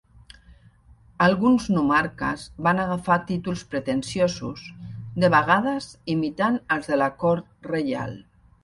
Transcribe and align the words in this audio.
Alguns 1.25 1.67
nomarques 1.75 2.45
van 2.69 2.81
agafar 2.85 3.19
títols 3.33 3.63
pretensiosos, 3.75 4.65
de 5.25 5.31
vegades 5.39 5.93
imitant 6.17 6.61
els 6.79 6.93
de 6.95 7.03
la 7.05 7.15
cort 7.25 7.71
reial. 7.75 8.23